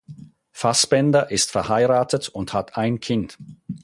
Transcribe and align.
Fasbender 0.51 1.29
ist 1.29 1.51
verheiratet 1.51 2.27
und 2.27 2.53
hat 2.53 2.75
ein 2.75 3.01
Kind. 3.01 3.37